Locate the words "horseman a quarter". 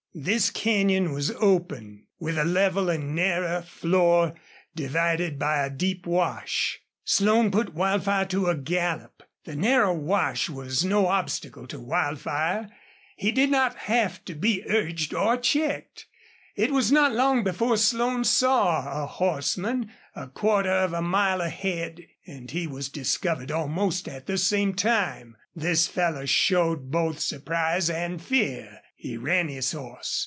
19.05-20.73